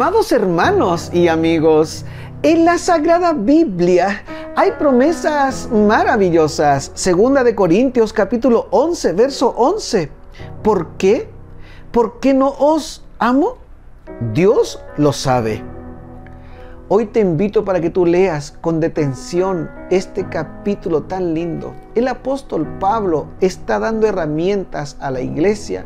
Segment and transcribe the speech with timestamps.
[0.00, 2.06] Amados hermanos y amigos,
[2.42, 4.24] en la Sagrada Biblia
[4.56, 6.90] hay promesas maravillosas.
[6.94, 10.10] Segunda de Corintios capítulo 11, verso 11.
[10.62, 11.28] ¿Por qué?
[11.92, 13.58] ¿Por qué no os amo?
[14.32, 15.62] Dios lo sabe.
[16.88, 21.74] Hoy te invito para que tú leas con detención este capítulo tan lindo.
[21.94, 25.84] El apóstol Pablo está dando herramientas a la iglesia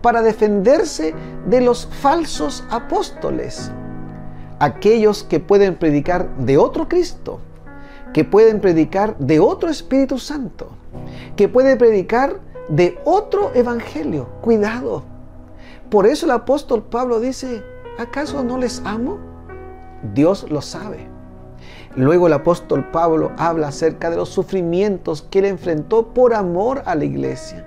[0.00, 1.14] para defenderse
[1.46, 3.70] de los falsos apóstoles,
[4.58, 7.40] aquellos que pueden predicar de otro Cristo,
[8.12, 10.68] que pueden predicar de otro Espíritu Santo,
[11.36, 14.28] que pueden predicar de otro Evangelio.
[14.40, 15.02] Cuidado.
[15.90, 17.62] Por eso el apóstol Pablo dice,
[17.98, 19.18] ¿acaso no les amo?
[20.14, 21.17] Dios lo sabe.
[21.96, 26.94] Luego el apóstol Pablo habla acerca de los sufrimientos que él enfrentó por amor a
[26.94, 27.64] la iglesia.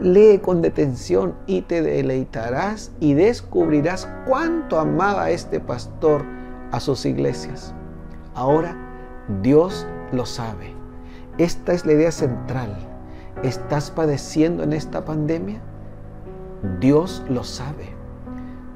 [0.00, 6.22] Lee con detención y te deleitarás y descubrirás cuánto amaba este pastor
[6.70, 7.74] a sus iglesias.
[8.34, 8.76] Ahora
[9.42, 10.74] Dios lo sabe.
[11.38, 12.76] Esta es la idea central.
[13.42, 15.60] ¿Estás padeciendo en esta pandemia?
[16.78, 17.88] Dios lo sabe.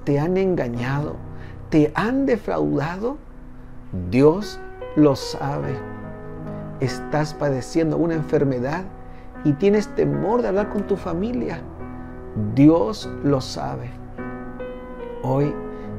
[0.04, 1.16] ¿Te han engañado?
[1.68, 3.18] ¿Te han defraudado?
[4.10, 4.58] Dios
[4.96, 5.76] lo sabe.
[6.80, 8.84] Estás padeciendo una enfermedad
[9.44, 11.60] y tienes temor de hablar con tu familia.
[12.54, 13.90] Dios lo sabe.
[15.22, 15.54] Hoy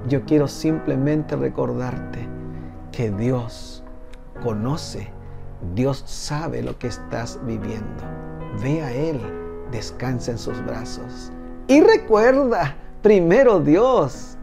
[0.08, 2.28] yo quiero simplemente recordarte
[2.92, 3.84] que Dios
[4.44, 5.10] conoce,
[5.74, 8.04] Dios sabe lo que estás viviendo.
[8.62, 9.20] Ve a Él,
[9.72, 11.32] descansa en sus brazos.
[11.68, 14.37] Y recuerda, primero Dios